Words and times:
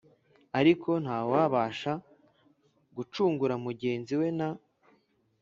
Ariko 0.59 0.89
nta 1.03 1.17
wubasha 1.29 1.91
gucungura 2.95 3.53
mugenzi 3.65 4.13
we 4.19 4.27
na 4.37 4.49